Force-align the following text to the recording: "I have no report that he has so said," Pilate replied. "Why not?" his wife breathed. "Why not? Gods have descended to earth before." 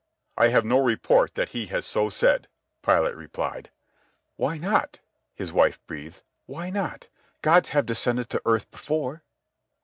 "I 0.35 0.47
have 0.47 0.65
no 0.65 0.79
report 0.79 1.35
that 1.35 1.49
he 1.49 1.67
has 1.67 1.85
so 1.85 2.09
said," 2.09 2.47
Pilate 2.81 3.15
replied. 3.15 3.69
"Why 4.35 4.57
not?" 4.57 4.99
his 5.35 5.53
wife 5.53 5.79
breathed. 5.85 6.23
"Why 6.47 6.71
not? 6.71 7.07
Gods 7.43 7.69
have 7.69 7.85
descended 7.85 8.27
to 8.31 8.41
earth 8.43 8.71
before." 8.71 9.21